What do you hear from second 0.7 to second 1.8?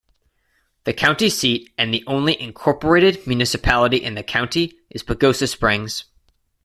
The county seat